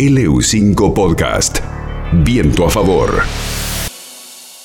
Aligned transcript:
LU5 0.00 0.94
Podcast. 0.94 1.58
Viento 2.24 2.64
a 2.64 2.70
favor. 2.70 3.10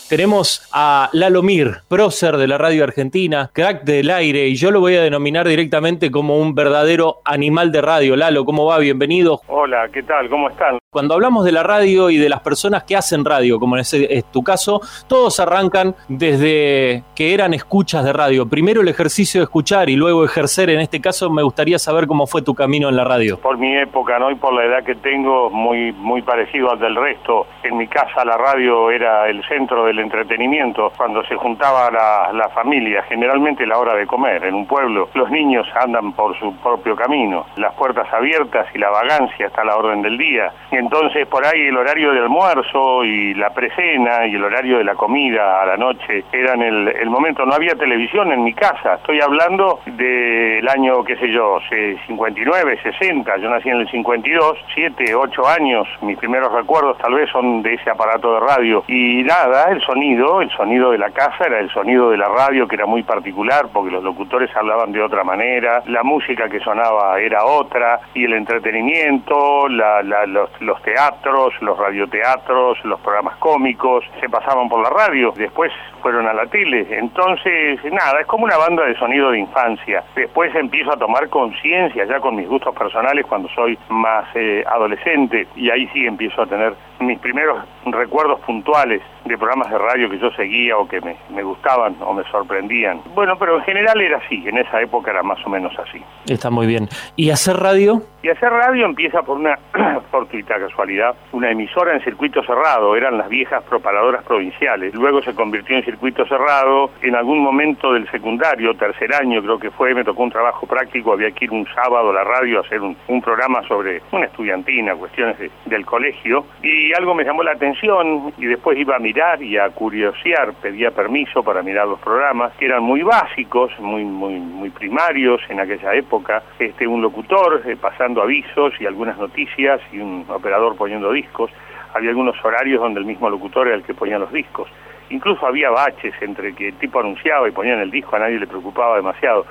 Tenemos 0.08 0.66
a 0.72 1.10
Lalo 1.12 1.44
Mir, 1.44 1.80
prócer 1.90 2.38
de 2.38 2.48
la 2.48 2.58
radio 2.58 2.86
argentina, 2.86 3.50
crack 3.52 3.84
del 3.84 4.12
aire, 4.12 4.48
y 4.48 4.56
yo 4.56 4.72
lo 4.72 4.80
voy 4.80 4.96
a 4.96 5.02
denominar 5.02 5.46
directamente 5.46 6.10
como 6.10 6.40
un 6.40 6.56
verdadero 6.56 7.18
animal 7.26 7.74
de 7.74 7.82
radio. 7.82 8.16
Lalo, 8.16 8.46
¿cómo 8.46 8.66
va? 8.66 8.78
Bienvenido. 8.78 9.42
Hola, 9.48 9.90
¿qué 9.92 10.04
tal? 10.04 10.30
¿Cómo 10.30 10.50
están? 10.50 10.78
Cuando 10.96 11.14
hablamos 11.14 11.44
de 11.44 11.52
la 11.52 11.62
radio 11.62 12.10
y 12.10 12.16
de 12.16 12.30
las 12.30 12.40
personas 12.40 12.86
que 12.86 12.96
hacen 12.96 13.26
radio, 13.26 13.60
como 13.60 13.76
en 13.76 13.82
ese 13.82 14.08
es 14.16 14.32
tu 14.32 14.44
caso, 14.44 14.80
todos 15.10 15.42
arrancan 15.42 15.94
desde 16.08 17.04
que 17.14 17.34
eran 17.34 17.54
escuchas 17.54 18.06
de 18.06 18.14
radio. 18.14 18.48
Primero 18.48 18.80
el 18.80 18.88
ejercicio 18.88 19.42
de 19.42 19.44
escuchar 19.44 19.90
y 19.90 19.98
luego 19.98 20.24
ejercer. 20.24 20.70
En 20.70 20.80
este 20.80 21.02
caso, 21.02 21.30
me 21.30 21.44
gustaría 21.44 21.80
saber 21.80 22.08
cómo 22.08 22.28
fue 22.28 22.44
tu 22.44 22.56
camino 22.56 22.88
en 22.88 22.96
la 22.96 23.04
radio. 23.04 23.42
Por 23.42 23.58
mi 23.58 23.76
época, 23.76 24.18
¿no? 24.20 24.32
Y 24.32 24.36
por 24.36 24.54
la 24.54 24.64
edad 24.64 24.86
que 24.86 24.96
tengo, 24.96 25.50
muy, 25.50 25.92
muy 25.92 26.22
parecido 26.22 26.72
al 26.72 26.80
del 26.80 26.96
resto. 26.96 27.46
En 27.64 27.76
mi 27.76 27.88
casa 27.88 28.24
la 28.24 28.38
radio 28.38 28.90
era 28.90 29.28
el 29.28 29.46
centro 29.50 29.84
del 29.84 30.00
entretenimiento. 30.00 30.94
Cuando 30.96 31.26
se 31.26 31.36
juntaba 31.36 31.92
la, 31.92 32.32
la 32.32 32.48
familia, 32.52 33.04
generalmente 33.10 33.68
la 33.68 33.80
hora 33.80 33.96
de 33.96 34.08
comer. 34.08 34.46
En 34.46 34.56
un 34.56 34.66
pueblo, 34.66 35.10
los 35.14 35.30
niños 35.30 35.68
andan 35.78 36.14
por 36.14 36.40
su 36.40 36.56
propio 36.64 36.96
camino. 36.96 37.48
Las 37.58 37.74
puertas 37.74 38.08
abiertas 38.14 38.68
y 38.74 38.78
la 38.78 38.92
vagancia 38.92 39.48
está 39.48 39.64
a 39.64 39.66
la 39.66 39.76
orden 39.76 40.02
del 40.02 40.18
día. 40.18 40.54
Entonces 40.86 41.28
por 41.28 41.44
ahí 41.44 41.68
el 41.68 41.78
horario 41.78 42.14
de 42.14 42.20
almuerzo 42.20 43.04
y 43.04 43.34
la 43.34 43.50
precena 43.50 44.28
y 44.28 44.36
el 44.36 44.44
horario 44.44 44.78
de 44.78 44.84
la 44.84 44.94
comida 44.94 45.64
a 45.64 45.66
la 45.66 45.78
noche 45.78 46.24
eran 46.32 46.62
el, 46.62 47.10
momento. 47.10 47.44
No 47.44 47.56
había 47.56 47.74
televisión 47.74 48.32
en 48.32 48.44
mi 48.44 48.54
casa. 48.54 48.96
Estoy 48.96 49.20
hablando 49.20 49.80
del 49.88 50.68
año, 50.70 51.04
qué 51.04 51.16
sé 51.16 51.32
yo, 51.32 51.58
59, 52.06 52.80
60. 52.84 53.38
Yo 53.38 53.50
nací 53.50 53.70
en 53.70 53.78
el 53.78 53.90
52, 53.90 54.58
7, 54.76 55.16
8 55.16 55.48
años. 55.48 55.88
Mis 56.02 56.20
primeros 56.20 56.54
recuerdos 56.54 57.00
tal 57.00 57.16
vez 57.16 57.32
son 57.32 57.64
de 57.64 57.74
ese 57.74 57.90
aparato 57.90 58.36
de 58.36 58.40
radio. 58.42 58.84
Y 58.88 59.24
nada, 59.24 59.72
el 59.72 59.82
sonido, 59.82 60.42
el 60.42 60.52
sonido 60.52 60.92
de 60.92 61.00
la 61.00 61.10
casa 61.10 61.48
era 61.48 61.60
el 61.60 61.72
sonido 61.72 62.12
de 62.12 62.18
la 62.18 62.28
radio 62.28 62.68
que 62.68 62.76
era 62.76 62.86
muy 62.86 63.02
particular 63.02 63.70
porque 63.74 63.92
los 63.92 64.04
locutores 64.04 64.56
hablaban 64.56 64.92
de 64.92 65.02
otra 65.02 65.24
manera, 65.24 65.82
la 65.88 66.04
música 66.04 66.48
que 66.48 66.60
sonaba 66.60 67.20
era 67.20 67.44
otra 67.44 68.02
y 68.14 68.26
el 68.26 68.34
entretenimiento, 68.34 69.68
la, 69.68 70.04
la, 70.04 70.26
los 70.26 70.75
teatros, 70.82 71.54
los 71.62 71.78
radioteatros, 71.78 72.84
los 72.84 73.00
programas 73.02 73.38
cómicos, 73.38 74.04
se 74.20 74.30
pasaban 74.30 74.70
por 74.70 74.82
la 74.82 74.90
radio, 74.90 75.34
después 75.36 75.72
fueron 76.02 76.28
a 76.28 76.34
la 76.34 76.46
tele. 76.46 76.86
Entonces, 76.90 77.84
nada, 77.92 78.20
es 78.22 78.28
como 78.28 78.46
una 78.46 78.58
banda 78.58 78.86
de 78.86 78.96
sonido 78.96 79.32
de 79.32 79.40
infancia. 79.40 80.04
Después 80.16 80.54
empiezo 80.56 80.94
a 80.94 80.98
tomar 80.98 81.30
conciencia 81.30 82.06
ya 82.06 82.20
con 82.20 82.36
mis 82.36 82.48
gustos 82.48 82.76
personales 82.76 83.26
cuando 83.26 83.50
soy 83.50 83.78
más 83.90 84.26
eh, 84.36 84.64
adolescente 84.68 85.48
y 85.56 85.70
ahí 85.70 85.88
sí 85.94 86.06
empiezo 86.06 86.42
a 86.42 86.46
tener 86.46 86.74
mis 87.00 87.20
primeros 87.20 87.64
recuerdos 87.86 88.40
puntuales 88.42 89.02
de 89.26 89.38
programas 89.38 89.70
de 89.72 89.78
radio 89.78 90.10
que 90.10 90.20
yo 90.20 90.30
seguía 90.32 90.78
o 90.78 90.88
que 90.88 91.02
me, 91.02 91.16
me, 91.30 91.44
gustaban 91.44 91.96
o 92.02 92.14
me 92.14 92.24
sorprendían. 92.26 93.02
Bueno, 93.16 93.38
pero 93.38 93.58
en 93.58 93.64
general 93.64 94.00
era 94.00 94.18
así, 94.18 94.44
en 94.48 94.58
esa 94.58 94.82
época 94.82 95.12
era 95.12 95.24
más 95.24 95.40
o 95.46 95.50
menos 95.50 95.74
así. 95.80 96.02
Está 96.28 96.50
muy 96.50 96.68
bien. 96.68 96.88
¿Y 97.16 97.32
hacer 97.32 97.58
radio? 97.58 98.02
Y 98.22 98.30
hacer 98.30 98.50
radio 98.50 98.86
empieza 98.86 99.22
por 99.24 99.38
una 99.38 99.58
fortuita 100.12 100.60
casualidad, 100.60 101.16
una 101.32 101.52
emisora 101.52 101.94
en 101.94 102.04
circuito 102.04 102.44
cerrado, 102.44 102.96
eran 102.96 103.18
las 103.18 103.30
viejas 103.30 103.64
propagadoras 103.64 104.24
provinciales. 104.24 104.94
Luego 104.94 105.22
se 105.22 105.34
convirtió 105.34 105.76
en 105.76 105.86
circuito 105.86 106.26
cerrado, 106.26 106.92
en 107.02 107.16
algún 107.16 107.40
momento 107.40 107.94
del 107.94 108.10
secundario, 108.10 108.76
tercer 108.76 109.14
año 109.14 109.42
creo 109.42 109.60
que 109.60 109.72
fue, 109.72 109.94
me 109.94 110.04
tocó 110.04 110.24
un 110.24 110.32
trabajo 110.32 110.66
práctico, 110.66 111.14
había 111.14 111.32
que 111.32 111.46
ir 111.46 111.52
un 111.52 111.68
sábado 111.74 112.10
a 112.10 112.14
la 112.14 112.24
radio 112.24 112.60
a 112.60 112.62
hacer 112.62 112.82
un, 112.82 112.96
un 113.08 113.22
programa 113.22 113.62
sobre 113.68 114.02
una 114.12 114.26
estudiantina, 114.26 114.96
cuestiones 114.96 115.38
de, 115.40 115.52
del 115.66 115.86
colegio, 115.86 116.46
y 116.62 116.85
algo 116.94 117.16
me 117.16 117.24
llamó 117.24 117.44
la 117.44 117.52
atención 117.54 118.34
y 118.38 118.46
después 118.46 118.78
iba 118.78 118.96
a 118.96 119.00
mirar 119.00 119.42
y 119.42 119.58
a 119.58 119.70
curiosear, 119.70 120.54
pedía 120.62 120.92
permiso 120.92 121.44
para 121.44 121.62
mirar 121.62 121.88
los 121.88 122.00
programas, 122.00 122.54
que 122.58 122.66
eran 122.66 122.84
muy 122.84 123.02
básicos, 123.02 123.72
muy, 123.80 124.04
muy, 124.04 124.34
muy 124.40 124.70
primarios 124.70 125.42
en 125.50 125.60
aquella 125.60 125.94
época, 125.94 126.44
este, 126.60 126.88
un 126.88 127.02
locutor 127.02 127.62
eh, 127.66 127.78
pasando 127.80 128.22
avisos 128.22 128.74
y 128.80 128.86
algunas 128.86 129.18
noticias 129.18 129.82
y 129.92 130.00
un 130.00 130.26
operador 130.28 130.76
poniendo 130.76 131.12
discos, 131.12 131.52
había 131.94 132.10
algunos 132.10 132.36
horarios 132.44 132.82
donde 132.82 133.00
el 133.00 133.06
mismo 133.06 133.30
locutor 133.30 133.68
era 133.68 133.78
el 133.78 133.84
que 133.84 133.94
ponía 133.94 134.20
los 134.20 134.32
discos. 134.32 134.68
Incluso 135.10 135.46
había 135.46 135.70
baches 135.70 136.14
entre 136.22 136.54
que 136.54 136.70
el 136.70 136.76
tipo 136.76 137.00
anunciaba 137.00 137.48
y 137.48 137.52
ponían 137.52 137.80
el 137.80 137.92
disco, 137.92 138.16
a 138.16 138.20
nadie 138.20 138.40
le 138.40 138.48
preocupaba 138.48 138.98
demasiado. 138.98 139.46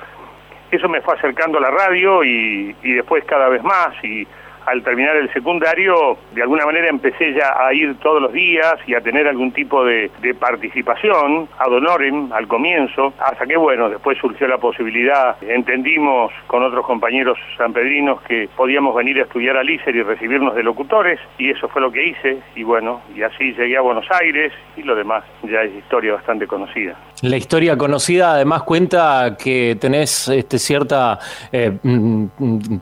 Eso 0.69 0.89
me 0.89 1.01
fue 1.01 1.15
acercando 1.15 1.57
a 1.57 1.61
la 1.61 1.71
radio 1.71 2.23
y, 2.23 2.75
y 2.83 2.93
después 2.93 3.23
cada 3.25 3.49
vez 3.49 3.63
más 3.63 3.91
y 4.03 4.27
al 4.65 4.83
terminar 4.83 5.15
el 5.15 5.31
secundario, 5.31 6.17
de 6.33 6.41
alguna 6.41 6.65
manera 6.65 6.89
empecé 6.89 7.33
ya 7.33 7.53
a 7.57 7.73
ir 7.73 7.95
todos 7.99 8.21
los 8.21 8.33
días 8.33 8.75
y 8.87 8.95
a 8.95 9.01
tener 9.01 9.27
algún 9.27 9.51
tipo 9.51 9.83
de, 9.85 10.09
participación, 10.39 11.47
ad 11.57 11.71
honorem, 11.71 12.31
al 12.33 12.47
comienzo, 12.47 13.13
hasta 13.19 13.45
que, 13.45 13.57
bueno, 13.57 13.89
después 13.89 14.17
surgió 14.17 14.47
la 14.47 14.57
posibilidad, 14.57 15.37
entendimos 15.43 16.31
con 16.47 16.63
otros 16.63 16.85
compañeros 16.85 17.37
sanpedrinos 17.57 18.21
que 18.23 18.49
podíamos 18.55 18.95
venir 18.95 19.19
a 19.19 19.23
estudiar 19.23 19.57
al 19.57 19.69
ICER 19.69 19.95
y 19.95 20.03
recibirnos 20.03 20.55
de 20.55 20.63
locutores, 20.63 21.19
y 21.37 21.51
eso 21.51 21.67
fue 21.69 21.81
lo 21.81 21.91
que 21.91 22.07
hice, 22.07 22.39
y 22.55 22.63
bueno, 22.63 23.01
y 23.15 23.21
así 23.21 23.53
llegué 23.53 23.77
a 23.77 23.81
Buenos 23.81 24.05
Aires, 24.11 24.51
y 24.75 24.83
lo 24.83 24.95
demás 24.95 25.23
ya 25.43 25.61
es 25.61 25.73
historia 25.73 26.13
bastante 26.13 26.47
conocida. 26.47 26.95
La 27.21 27.37
historia 27.37 27.77
conocida 27.77 28.33
además 28.33 28.63
cuenta 28.63 29.37
que 29.41 29.77
tenés 29.79 30.27
este, 30.27 30.59
cierta, 30.59 31.19
eh, 31.51 31.71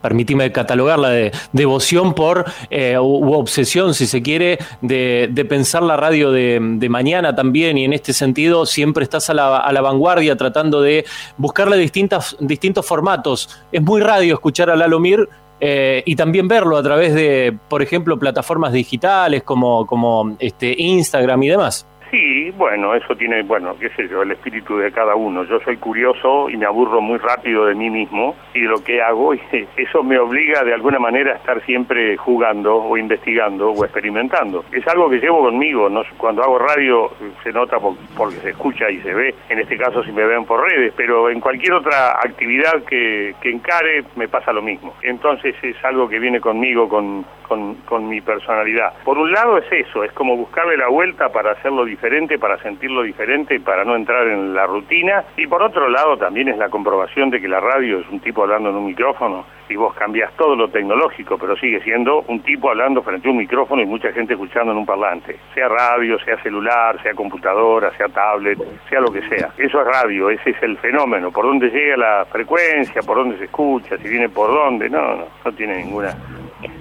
permitime 0.02 0.52
catalogarla, 0.52 1.10
de 1.10 1.32
devoción 1.74 2.14
por, 2.14 2.46
eh, 2.70 3.00
u 3.00 3.34
obsesión, 3.34 3.96
si 3.96 4.06
se 4.06 4.22
quiere, 4.22 4.60
de, 4.82 5.46
pensar 5.50 5.82
la 5.82 5.98
radio 5.98 6.32
de, 6.32 6.60
de, 6.62 6.90
mañana 6.90 7.36
también, 7.36 7.80
y 7.80 7.86
en 7.86 7.94
este 7.94 8.14
sentido 8.14 8.68
siempre 8.68 9.04
estás 9.04 9.32
a 9.32 9.34
la, 9.34 9.58
a 9.58 9.72
la 9.72 9.82
vanguardia 9.82 10.36
tratando 10.36 10.82
de 10.82 11.04
buscarle 11.38 11.78
distintas, 11.78 12.38
distintos 12.40 12.86
formatos. 12.86 13.50
Es 13.72 13.82
muy 13.82 14.02
radio 14.02 14.36
escuchar 14.36 14.70
a 14.70 14.76
Lalo 14.76 15.00
Mir, 15.00 15.28
eh, 15.66 16.04
y 16.06 16.18
también 16.18 16.50
verlo 16.50 16.76
a 16.76 16.84
través 16.84 17.14
de, 17.14 17.58
por 17.70 17.82
ejemplo, 17.82 18.20
plataformas 18.20 18.74
digitales 18.74 19.44
como, 19.44 19.88
como 19.88 20.36
este, 20.40 20.76
Instagram 20.78 21.42
y 21.44 21.50
demás. 21.50 21.88
Sí, 22.14 22.52
bueno, 22.52 22.94
eso 22.94 23.16
tiene, 23.16 23.42
bueno, 23.42 23.76
qué 23.80 23.90
sé 23.90 24.08
yo, 24.08 24.22
el 24.22 24.30
espíritu 24.30 24.78
de 24.78 24.92
cada 24.92 25.16
uno. 25.16 25.46
Yo 25.46 25.60
soy 25.62 25.78
curioso 25.78 26.48
y 26.48 26.58
me 26.58 26.68
aburro 26.68 27.02
muy 27.02 27.18
rápido 27.18 27.66
de 27.66 27.74
mí 27.74 27.90
mismo 27.90 28.36
y 28.54 28.60
lo 28.60 28.84
que 28.84 29.02
hago, 29.02 29.34
eso 29.78 30.04
me 30.04 30.20
obliga 30.20 30.64
de 30.64 30.76
alguna 30.76 31.00
manera 31.00 31.34
a 31.34 31.38
estar 31.38 31.66
siempre 31.66 32.16
jugando 32.18 32.76
o 32.76 32.98
investigando 32.98 33.72
o 33.72 33.84
experimentando. 33.84 34.64
Es 34.72 34.88
algo 34.88 35.10
que 35.10 35.18
llevo 35.18 35.42
conmigo, 35.42 35.90
no 35.90 36.04
cuando 36.18 36.44
hago 36.44 36.60
radio 36.60 37.10
se 37.44 37.52
nota 37.52 37.78
porque 38.16 38.36
se 38.36 38.52
escucha 38.52 38.92
y 38.92 39.02
se 39.02 39.12
ve, 39.12 39.34
en 39.50 39.62
este 39.62 39.76
caso 39.76 40.04
si 40.04 40.12
me 40.12 40.24
ven 40.24 40.46
por 40.46 40.70
redes, 40.70 40.94
pero 40.96 41.32
en 41.32 41.40
cualquier 41.40 41.74
otra 41.74 42.12
actividad 42.12 42.84
que, 42.84 43.34
que 43.42 43.50
encare 43.50 44.04
me 44.16 44.28
pasa 44.28 44.54
lo 44.54 44.62
mismo. 44.62 44.94
Entonces 45.02 45.56
es 45.64 45.84
algo 45.84 46.08
que 46.08 46.20
viene 46.20 46.40
conmigo, 46.40 46.88
con, 46.88 47.26
con, 47.48 47.74
con 47.86 48.08
mi 48.08 48.22
personalidad. 48.22 48.94
Por 49.04 49.18
un 49.18 49.32
lado 49.32 49.58
es 49.58 49.66
eso, 49.72 50.04
es 50.04 50.12
como 50.12 50.38
buscarle 50.38 50.78
la 50.78 50.90
vuelta 50.90 51.30
para 51.30 51.54
hacerlo 51.54 51.86
diferente 51.86 52.03
diferente, 52.04 52.38
para 52.38 52.58
sentirlo 52.58 53.02
diferente 53.02 53.56
y 53.56 53.60
para 53.60 53.86
no 53.86 53.96
entrar 53.96 54.28
en 54.28 54.54
la 54.54 54.66
rutina. 54.66 55.24
Y 55.38 55.48
por 55.48 55.64
otro 55.64 55.88
lado 55.88 56.18
también 56.18 56.50
es 56.50 56.58
la 56.58 56.68
comprobación 56.68 57.30
de 57.30 57.40
que 57.40 57.48
la 57.48 57.62
radio 57.62 58.00
es 58.00 58.10
un 58.10 58.20
tipo 58.20 58.44
hablando 58.44 58.72
en 58.72 58.76
un 58.76 58.86
micrófono 58.88 59.46
y 59.70 59.78
vos 59.78 59.94
cambiás 59.94 60.34
todo 60.34 60.54
lo 60.54 60.68
tecnológico, 60.68 61.38
pero 61.38 61.56
sigue 61.56 61.80
siendo 61.82 62.26
un 62.28 62.42
tipo 62.42 62.70
hablando 62.70 63.02
frente 63.02 63.30
a 63.30 63.32
un 63.32 63.38
micrófono 63.38 63.82
y 63.82 63.86
mucha 63.86 64.12
gente 64.12 64.34
escuchando 64.34 64.74
en 64.74 64.80
un 64.80 64.86
parlante, 64.86 65.38
sea 65.54 65.70
radio, 65.70 66.20
sea 66.20 66.36
celular, 66.44 67.02
sea 67.02 67.14
computadora, 67.14 67.90
sea 67.96 68.10
tablet, 68.10 68.60
sea 68.90 69.00
lo 69.00 69.10
que 69.10 69.22
sea. 69.30 69.52
Eso 69.58 69.80
es 69.80 69.88
radio, 69.88 70.30
ese 70.30 70.50
es 70.50 70.62
el 70.62 70.78
fenómeno, 70.80 71.32
por 71.32 71.46
dónde 71.46 71.70
llega 71.70 71.96
la 71.96 72.26
frecuencia, 72.26 73.02
por 73.02 73.16
dónde 73.16 73.38
se 73.38 73.46
escucha, 73.46 73.98
si 73.98 74.10
viene 74.10 74.28
por 74.28 74.52
dónde, 74.52 74.90
no, 74.90 75.16
no, 75.16 75.26
no 75.46 75.52
tiene 75.54 75.78
ninguna 75.78 76.14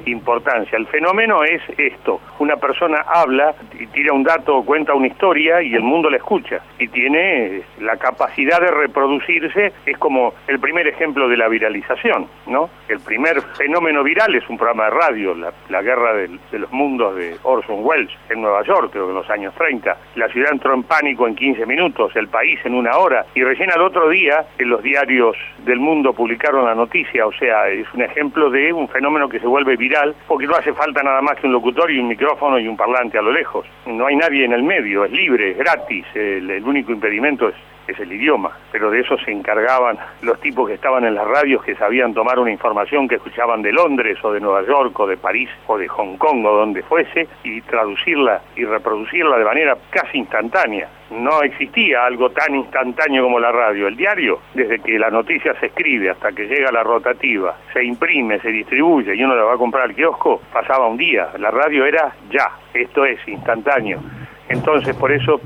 importancia. 0.06 0.76
El 0.76 0.86
fenómeno 0.86 1.44
es 1.44 1.62
esto, 1.78 2.20
una 2.38 2.56
persona 2.56 3.04
habla 3.06 3.54
y 3.78 3.86
tira 3.86 4.12
un 4.12 4.22
dato, 4.22 4.62
cuenta 4.64 4.94
una 4.94 5.06
historia 5.06 5.62
y 5.62 5.74
el 5.74 5.82
mundo 5.82 6.10
la 6.10 6.16
escucha 6.16 6.60
y 6.78 6.88
tiene 6.88 7.62
la 7.80 7.96
capacidad 7.96 8.60
de 8.60 8.70
reproducirse, 8.70 9.72
es 9.86 9.98
como 9.98 10.34
el 10.46 10.58
primer 10.58 10.86
ejemplo 10.86 11.28
de 11.28 11.36
la 11.36 11.48
viralización, 11.48 12.26
¿no? 12.46 12.70
El 12.88 13.00
primer 13.00 13.40
fenómeno 13.56 14.02
viral 14.02 14.34
es 14.34 14.48
un 14.48 14.56
programa 14.56 14.84
de 14.84 14.90
radio, 14.90 15.34
la, 15.34 15.82
guerra 15.82 16.14
de, 16.14 16.28
los 16.52 16.72
mundos 16.72 17.16
de 17.16 17.36
Orson 17.42 17.84
Welles 17.84 18.10
en 18.30 18.42
Nueva 18.42 18.62
York, 18.64 18.90
creo 18.92 19.08
en 19.08 19.14
los 19.14 19.28
años 19.30 19.54
30. 19.54 19.96
La 20.16 20.28
ciudad 20.28 20.52
entró 20.52 20.74
en 20.74 20.82
pánico 20.82 21.26
en 21.26 21.34
15 21.34 21.66
minutos, 21.66 22.14
el 22.16 22.28
país 22.28 22.58
en 22.64 22.74
una 22.74 22.96
hora 22.96 23.26
y 23.34 23.42
recién 23.42 23.70
al 23.72 23.82
otro 23.82 24.08
día 24.08 24.44
en 24.58 24.68
los 24.68 24.82
diarios 24.82 25.36
del 25.64 25.78
mundo 25.78 26.12
publicaron 26.12 26.64
la 26.64 26.74
noticia, 26.74 27.26
o 27.26 27.32
sea, 27.32 27.68
es 27.68 27.86
un 27.94 28.02
ejemplo 28.02 28.50
de 28.50 28.72
un 28.72 28.88
fenómeno 28.88 29.28
que 29.28 29.40
se 29.40 29.46
vuelve 29.46 29.71
viral 29.76 30.14
porque 30.26 30.46
no 30.46 30.54
hace 30.54 30.72
falta 30.72 31.02
nada 31.02 31.20
más 31.20 31.38
que 31.38 31.46
un 31.46 31.52
locutor 31.52 31.90
y 31.90 31.98
un 31.98 32.08
micrófono 32.08 32.58
y 32.58 32.68
un 32.68 32.76
parlante 32.76 33.18
a 33.18 33.22
lo 33.22 33.32
lejos. 33.32 33.66
No 33.86 34.06
hay 34.06 34.16
nadie 34.16 34.44
en 34.44 34.52
el 34.52 34.62
medio, 34.62 35.04
es 35.04 35.12
libre, 35.12 35.52
es 35.52 35.58
gratis, 35.58 36.04
el, 36.14 36.50
el 36.50 36.64
único 36.64 36.92
impedimento 36.92 37.48
es 37.48 37.54
es 37.86 37.98
el 37.98 38.12
idioma, 38.12 38.52
pero 38.70 38.90
de 38.90 39.00
eso 39.00 39.16
se 39.18 39.30
encargaban 39.30 39.98
los 40.22 40.40
tipos 40.40 40.68
que 40.68 40.74
estaban 40.74 41.04
en 41.04 41.14
las 41.14 41.26
radios 41.26 41.62
que 41.64 41.74
sabían 41.74 42.14
tomar 42.14 42.38
una 42.38 42.50
información 42.50 43.08
que 43.08 43.16
escuchaban 43.16 43.62
de 43.62 43.72
Londres 43.72 44.18
o 44.22 44.32
de 44.32 44.40
Nueva 44.40 44.64
York 44.66 44.98
o 44.98 45.06
de 45.06 45.16
París 45.16 45.50
o 45.66 45.76
de 45.76 45.88
Hong 45.88 46.16
Kong 46.16 46.44
o 46.44 46.56
donde 46.56 46.82
fuese 46.82 47.28
y 47.44 47.60
traducirla 47.62 48.42
y 48.56 48.64
reproducirla 48.64 49.38
de 49.38 49.44
manera 49.44 49.76
casi 49.90 50.18
instantánea. 50.18 50.88
No 51.10 51.42
existía 51.42 52.06
algo 52.06 52.30
tan 52.30 52.54
instantáneo 52.54 53.24
como 53.24 53.38
la 53.38 53.52
radio. 53.52 53.86
El 53.86 53.96
diario, 53.96 54.40
desde 54.54 54.78
que 54.78 54.98
la 54.98 55.10
noticia 55.10 55.54
se 55.60 55.66
escribe 55.66 56.10
hasta 56.10 56.32
que 56.32 56.46
llega 56.46 56.72
la 56.72 56.82
rotativa, 56.82 57.56
se 57.72 57.84
imprime, 57.84 58.40
se 58.40 58.48
distribuye 58.48 59.14
y 59.14 59.22
uno 59.22 59.34
la 59.34 59.44
va 59.44 59.54
a 59.54 59.58
comprar 59.58 59.84
al 59.84 59.94
kiosco, 59.94 60.40
pasaba 60.52 60.88
un 60.88 60.96
día. 60.96 61.28
La 61.38 61.50
radio 61.50 61.84
era 61.84 62.14
ya, 62.30 62.50
esto 62.72 63.04
es 63.04 63.18
instantáneo. 63.28 64.00
Entonces, 64.48 64.96
por 64.96 65.12
eso 65.12 65.40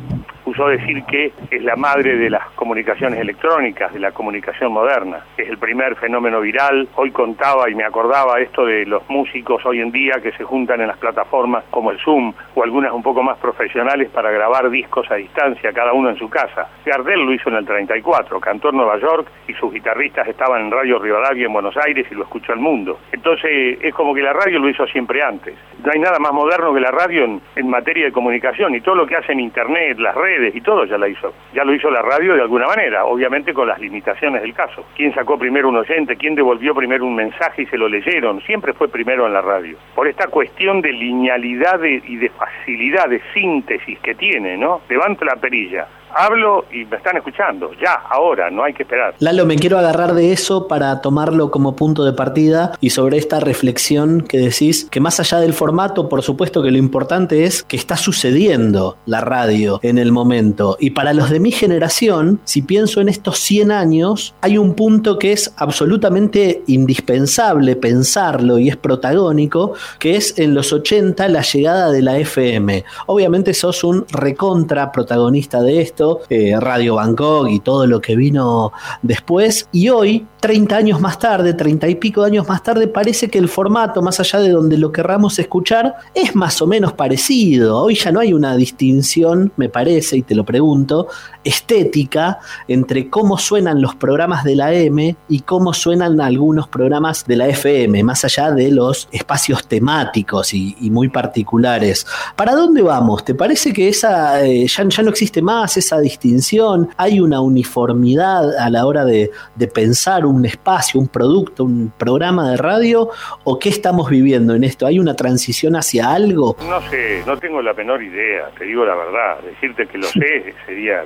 usó 0.56 0.68
decir 0.68 1.04
que 1.04 1.32
es 1.50 1.62
la 1.62 1.76
madre 1.76 2.16
de 2.16 2.30
las 2.30 2.48
comunicaciones 2.52 3.20
electrónicas, 3.20 3.92
de 3.92 4.00
la 4.00 4.12
comunicación 4.12 4.72
moderna. 4.72 5.20
Es 5.36 5.50
el 5.50 5.58
primer 5.58 5.96
fenómeno 5.96 6.40
viral. 6.40 6.88
Hoy 6.96 7.10
contaba 7.10 7.68
y 7.68 7.74
me 7.74 7.84
acordaba 7.84 8.40
esto 8.40 8.64
de 8.64 8.86
los 8.86 9.06
músicos 9.10 9.64
hoy 9.66 9.80
en 9.80 9.92
día 9.92 10.14
que 10.22 10.32
se 10.32 10.44
juntan 10.44 10.80
en 10.80 10.88
las 10.88 10.96
plataformas 10.96 11.64
como 11.70 11.90
el 11.90 11.98
Zoom 11.98 12.32
o 12.54 12.62
algunas 12.62 12.92
un 12.92 13.02
poco 13.02 13.22
más 13.22 13.36
profesionales 13.38 14.08
para 14.10 14.30
grabar 14.30 14.70
discos 14.70 15.10
a 15.10 15.16
distancia, 15.16 15.72
cada 15.74 15.92
uno 15.92 16.08
en 16.08 16.16
su 16.16 16.30
casa. 16.30 16.68
Gardel 16.86 17.20
lo 17.20 17.34
hizo 17.34 17.50
en 17.50 17.56
el 17.56 17.66
34, 17.66 18.40
cantó 18.40 18.70
en 18.70 18.76
Nueva 18.76 18.98
York 18.98 19.28
y 19.48 19.52
sus 19.54 19.70
guitarristas 19.70 20.26
estaban 20.26 20.62
en 20.62 20.70
Radio 20.70 20.98
Rivadavia 20.98 21.46
en 21.46 21.52
Buenos 21.52 21.76
Aires 21.76 22.06
y 22.10 22.14
lo 22.14 22.22
escuchó 22.22 22.54
el 22.54 22.60
mundo. 22.60 22.98
Entonces 23.12 23.78
es 23.82 23.94
como 23.94 24.14
que 24.14 24.22
la 24.22 24.32
radio 24.32 24.58
lo 24.58 24.70
hizo 24.70 24.86
siempre 24.86 25.22
antes. 25.22 25.54
No 25.84 25.92
hay 25.92 26.00
nada 26.00 26.18
más 26.18 26.32
moderno 26.32 26.72
que 26.72 26.80
la 26.80 26.90
radio 26.90 27.24
en, 27.24 27.42
en 27.56 27.68
materia 27.68 28.06
de 28.06 28.12
comunicación 28.12 28.74
y 28.74 28.80
todo 28.80 28.94
lo 28.94 29.06
que 29.06 29.16
hace 29.16 29.32
en 29.32 29.40
Internet, 29.40 29.98
las 29.98 30.14
redes, 30.14 30.45
y 30.54 30.60
todo 30.60 30.84
ya 30.84 30.98
la 30.98 31.08
hizo. 31.08 31.32
Ya 31.54 31.64
lo 31.64 31.74
hizo 31.74 31.90
la 31.90 32.02
radio 32.02 32.34
de 32.34 32.42
alguna 32.42 32.66
manera, 32.66 33.04
obviamente 33.04 33.52
con 33.54 33.68
las 33.68 33.80
limitaciones 33.80 34.42
del 34.42 34.54
caso. 34.54 34.84
¿Quién 34.96 35.14
sacó 35.14 35.38
primero 35.38 35.68
un 35.68 35.76
oyente? 35.76 36.16
¿Quién 36.16 36.34
devolvió 36.34 36.74
primero 36.74 37.04
un 37.04 37.14
mensaje 37.14 37.62
y 37.62 37.66
se 37.66 37.78
lo 37.78 37.88
leyeron? 37.88 38.40
Siempre 38.42 38.72
fue 38.72 38.88
primero 38.88 39.26
en 39.26 39.32
la 39.32 39.42
radio. 39.42 39.76
Por 39.94 40.08
esta 40.08 40.26
cuestión 40.28 40.80
de 40.80 40.92
linealidad 40.92 41.82
y 41.82 42.16
de 42.16 42.28
facilidad 42.30 43.08
de 43.08 43.20
síntesis 43.34 43.98
que 44.00 44.14
tiene, 44.14 44.56
¿no? 44.56 44.80
Levanta 44.88 45.24
la 45.24 45.36
perilla 45.36 45.86
hablo 46.14 46.64
y 46.72 46.84
me 46.84 46.96
están 46.96 47.16
escuchando, 47.16 47.70
ya, 47.82 47.94
ahora, 48.10 48.50
no 48.50 48.64
hay 48.64 48.72
que 48.72 48.82
esperar. 48.82 49.14
Lalo, 49.18 49.46
me 49.46 49.56
quiero 49.56 49.78
agarrar 49.78 50.14
de 50.14 50.32
eso 50.32 50.68
para 50.68 51.00
tomarlo 51.00 51.50
como 51.50 51.76
punto 51.76 52.04
de 52.04 52.12
partida 52.12 52.72
y 52.80 52.90
sobre 52.90 53.18
esta 53.18 53.40
reflexión 53.40 54.22
que 54.22 54.38
decís, 54.38 54.88
que 54.90 55.00
más 55.00 55.20
allá 55.20 55.40
del 55.40 55.52
formato, 55.52 56.08
por 56.08 56.22
supuesto 56.22 56.62
que 56.62 56.70
lo 56.70 56.78
importante 56.78 57.44
es 57.44 57.62
que 57.62 57.76
está 57.76 57.96
sucediendo 57.96 58.96
la 59.06 59.20
radio 59.20 59.80
en 59.82 59.98
el 59.98 60.12
momento. 60.12 60.76
Y 60.80 60.90
para 60.90 61.12
los 61.12 61.30
de 61.30 61.40
mi 61.40 61.50
generación, 61.50 62.40
si 62.44 62.62
pienso 62.62 63.00
en 63.00 63.08
estos 63.08 63.38
100 63.38 63.70
años, 63.70 64.34
hay 64.40 64.58
un 64.58 64.74
punto 64.74 65.18
que 65.18 65.32
es 65.32 65.54
absolutamente 65.56 66.62
indispensable 66.66 67.76
pensarlo 67.76 68.58
y 68.58 68.68
es 68.68 68.76
protagónico, 68.76 69.74
que 69.98 70.16
es 70.16 70.38
en 70.38 70.54
los 70.54 70.72
80 70.72 71.28
la 71.28 71.42
llegada 71.42 71.90
de 71.90 72.02
la 72.02 72.18
FM. 72.18 72.84
Obviamente 73.06 73.54
sos 73.54 73.84
un 73.84 74.06
recontra 74.10 74.92
protagonista 74.92 75.62
de 75.62 75.80
esto 75.80 75.95
eh, 76.28 76.54
Radio 76.58 76.96
Bangkok 76.96 77.48
y 77.48 77.60
todo 77.60 77.86
lo 77.86 78.00
que 78.00 78.16
vino 78.16 78.72
después. 79.02 79.68
Y 79.72 79.88
hoy, 79.88 80.26
30 80.40 80.76
años 80.76 81.00
más 81.00 81.18
tarde, 81.18 81.54
30 81.54 81.88
y 81.88 81.94
pico 81.96 82.22
años 82.22 82.48
más 82.48 82.62
tarde, 82.62 82.88
parece 82.88 83.28
que 83.28 83.38
el 83.38 83.48
formato, 83.48 84.02
más 84.02 84.20
allá 84.20 84.40
de 84.40 84.50
donde 84.50 84.78
lo 84.78 84.92
querramos 84.92 85.38
escuchar, 85.38 85.94
es 86.14 86.34
más 86.34 86.60
o 86.62 86.66
menos 86.66 86.92
parecido. 86.92 87.78
Hoy 87.78 87.94
ya 87.94 88.12
no 88.12 88.20
hay 88.20 88.32
una 88.32 88.56
distinción, 88.56 89.52
me 89.56 89.68
parece, 89.68 90.18
y 90.18 90.22
te 90.22 90.34
lo 90.34 90.44
pregunto, 90.44 91.08
estética 91.44 92.38
entre 92.68 93.08
cómo 93.08 93.38
suenan 93.38 93.80
los 93.80 93.94
programas 93.94 94.44
de 94.44 94.56
la 94.56 94.72
M 94.72 95.16
y 95.28 95.40
cómo 95.40 95.72
suenan 95.72 96.20
algunos 96.20 96.68
programas 96.68 97.24
de 97.26 97.36
la 97.36 97.48
FM, 97.48 98.02
más 98.02 98.24
allá 98.24 98.50
de 98.50 98.70
los 98.70 99.08
espacios 99.12 99.66
temáticos 99.66 100.52
y, 100.54 100.76
muy 100.96 101.08
particulares. 101.08 102.06
¿Para 102.36 102.54
dónde 102.54 102.80
vamos? 102.80 103.24
¿Te 103.24 103.34
parece 103.34 103.72
que 103.72 103.88
esa 103.88 104.44
eh, 104.44 104.66
ya, 104.66 104.88
ya 104.88 105.02
no 105.02 105.10
existe 105.10 105.42
más? 105.42 105.76
Esa 105.86 106.00
distinción? 106.00 106.88
¿Hay 106.96 107.20
una 107.20 107.40
uniformidad 107.40 108.56
a 108.58 108.68
la 108.70 108.86
hora 108.86 109.04
de, 109.04 109.30
pensar 109.72 110.26
un 110.26 110.44
espacio, 110.44 111.00
un 111.00 111.08
producto, 111.08 111.64
un 111.64 111.92
programa 111.96 112.50
de 112.50 112.56
radio? 112.56 113.10
¿O 113.44 113.58
qué 113.58 113.68
estamos 113.68 114.10
viviendo 114.10 114.54
en 114.54 114.64
esto? 114.64 114.86
¿Hay 114.86 114.98
una 114.98 115.14
transición 115.14 115.76
hacia 115.76 116.12
algo? 116.12 116.56
No 116.68 116.80
sé, 116.90 117.22
no 117.26 117.36
tengo 117.36 117.62
la 117.62 117.72
menor 117.74 118.02
idea, 118.02 118.50
te 118.58 118.64
digo 118.64 118.84
la 118.84 118.94
verdad. 118.96 119.40
Decirte 119.44 119.86
que 119.86 119.98
lo 119.98 120.06
sé 120.06 120.54
sería 120.66 121.04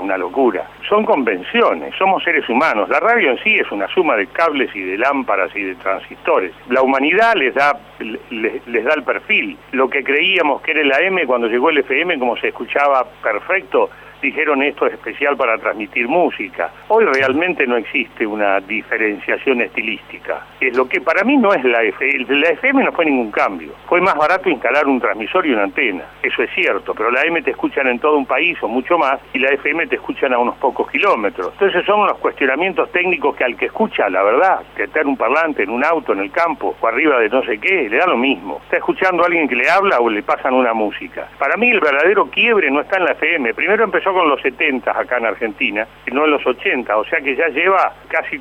una, 0.00 0.16
locura. 0.18 0.68
Son 0.88 1.04
convenciones, 1.04 1.94
somos 1.96 2.22
seres 2.22 2.48
humanos. 2.48 2.88
La 2.88 3.00
radio 3.00 3.32
en 3.32 3.38
sí 3.42 3.56
es 3.56 3.70
una 3.72 3.88
suma 3.88 4.14
de 4.16 4.28
cables 4.28 4.70
y 4.74 4.82
de 4.82 4.96
lámparas 4.96 5.50
y 5.56 5.62
de 5.62 5.74
transistores. 5.76 6.52
La 6.68 6.82
humanidad 6.82 7.34
les 7.34 7.54
da, 7.54 7.76
les, 7.98 8.84
da 8.84 8.94
el 8.94 9.02
perfil. 9.02 9.56
Lo 9.72 9.88
que 9.88 10.04
creíamos 10.04 10.62
que 10.62 10.72
era 10.72 10.84
la 10.84 11.00
M 11.00 11.26
cuando 11.26 11.48
llegó 11.48 11.70
el 11.70 11.78
FM, 11.78 12.18
como 12.18 12.36
se 12.36 12.48
escuchaba 12.48 13.04
perfecto, 13.22 13.90
dijeron 14.26 14.62
esto 14.62 14.86
es 14.86 14.94
especial 14.94 15.36
para 15.36 15.56
transmitir 15.58 16.08
música. 16.08 16.70
Hoy 16.88 17.04
realmente 17.04 17.66
no 17.66 17.76
existe 17.76 18.26
una 18.26 18.60
diferenciación 18.60 19.60
estilística. 19.60 20.44
Es 20.60 20.76
lo 20.76 20.88
que 20.88 21.00
para 21.00 21.22
mí 21.24 21.36
no 21.36 21.52
es 21.54 21.64
la 21.64 21.82
FM. 21.82 22.26
La 22.40 22.50
FM 22.50 22.84
no 22.84 22.92
fue 22.92 23.04
ningún 23.04 23.30
cambio. 23.30 23.72
Fue 23.86 24.00
más 24.00 24.16
barato 24.16 24.48
instalar 24.48 24.86
un 24.86 25.00
transmisor 25.00 25.46
y 25.46 25.52
una 25.52 25.64
antena. 25.64 26.04
Eso 26.22 26.42
es 26.42 26.50
cierto, 26.54 26.94
pero 26.94 27.10
la 27.10 27.22
M 27.22 27.40
te 27.42 27.52
escuchan 27.52 27.86
en 27.86 27.98
todo 27.98 28.16
un 28.16 28.26
país 28.26 28.58
o 28.62 28.68
mucho 28.68 28.98
más 28.98 29.20
y 29.32 29.38
la 29.38 29.50
FM 29.50 29.86
te 29.86 29.96
escuchan 29.96 30.32
a 30.32 30.38
unos 30.38 30.56
pocos 30.56 30.75
kilómetros. 30.84 31.52
Entonces 31.52 31.84
son 31.84 32.00
unos 32.00 32.18
cuestionamientos 32.18 32.90
técnicos 32.92 33.36
que 33.36 33.44
al 33.44 33.56
que 33.56 33.66
escucha, 33.66 34.08
la 34.08 34.22
verdad, 34.22 34.60
que 34.76 34.88
tener 34.88 35.06
un 35.06 35.16
parlante 35.16 35.62
en 35.62 35.70
un 35.70 35.84
auto, 35.84 36.12
en 36.12 36.20
el 36.20 36.30
campo 36.30 36.76
o 36.80 36.86
arriba 36.86 37.18
de 37.20 37.28
no 37.28 37.42
sé 37.44 37.58
qué, 37.58 37.88
le 37.88 37.96
da 37.96 38.06
lo 38.06 38.16
mismo. 38.16 38.60
Está 38.64 38.76
escuchando 38.78 39.22
a 39.22 39.26
alguien 39.26 39.48
que 39.48 39.56
le 39.56 39.68
habla 39.70 39.98
o 40.00 40.10
le 40.10 40.22
pasan 40.22 40.54
una 40.54 40.74
música. 40.74 41.28
Para 41.38 41.56
mí 41.56 41.70
el 41.70 41.80
verdadero 41.80 42.26
quiebre 42.26 42.70
no 42.70 42.80
está 42.80 42.98
en 42.98 43.04
la 43.04 43.12
FM. 43.12 43.54
Primero 43.54 43.84
empezó 43.84 44.12
con 44.12 44.28
los 44.28 44.40
70 44.42 44.90
acá 44.90 45.18
en 45.18 45.26
Argentina, 45.26 45.86
y 46.06 46.10
no 46.10 46.24
en 46.24 46.32
los 46.32 46.46
80, 46.46 46.96
o 46.96 47.04
sea 47.04 47.20
que 47.20 47.36
ya 47.36 47.48
lleva 47.48 47.92
casi, 48.08 48.40